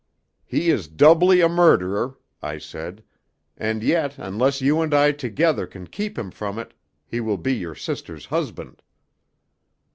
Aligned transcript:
"He 0.47 0.71
is 0.71 0.87
doubly 0.87 1.41
a 1.41 1.47
murderer," 1.47 2.17
I 2.41 2.57
said. 2.57 3.03
"And 3.55 3.83
yet, 3.83 4.17
unless 4.17 4.59
you 4.59 4.81
and 4.81 4.95
I 4.95 5.11
together 5.11 5.67
can 5.67 5.85
keep 5.85 6.17
him 6.17 6.31
from 6.31 6.57
it, 6.57 6.73
he 7.05 7.19
will 7.19 7.37
be 7.37 7.53
your 7.53 7.75
sister's 7.75 8.25
husband." 8.25 8.81